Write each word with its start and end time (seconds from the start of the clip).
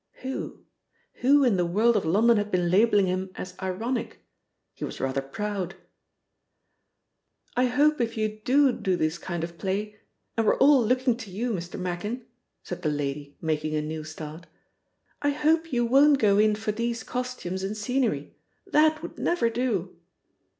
Who? 0.23 0.65
Who 1.21 1.43
in 1.43 1.57
the 1.57 1.65
world 1.67 1.95
of 1.95 2.05
London 2.05 2.37
had 2.37 2.49
been 2.49 2.71
labelling 2.71 3.05
him 3.05 3.29
as 3.35 3.53
ironic? 3.61 4.25
He 4.73 4.83
was 4.83 4.99
rather 4.99 5.21
proud. 5.21 5.75
"I 7.55 7.65
hope 7.67 8.01
if 8.01 8.17
you 8.17 8.41
do 8.43 8.71
do 8.73 8.95
this 8.95 9.19
kind 9.19 9.43
of 9.43 9.59
play, 9.59 9.97
and 10.35 10.47
we're 10.47 10.57
all 10.57 10.83
looking 10.83 11.15
to 11.17 11.29
you, 11.29 11.51
Mr. 11.53 11.79
Machin," 11.79 12.25
said 12.63 12.81
the 12.81 12.89
lady 12.89 13.37
making 13.41 13.75
a 13.75 13.81
new 13.83 14.03
start, 14.03 14.47
"I 15.21 15.29
hope 15.29 15.71
you 15.71 15.85
won't 15.85 16.17
go 16.17 16.39
in 16.39 16.55
for 16.55 16.71
these 16.71 17.03
costumes 17.03 17.61
and 17.61 17.77
scenery. 17.77 18.33
That 18.65 19.03
would 19.03 19.19
never 19.19 19.51
do!" 19.51 19.95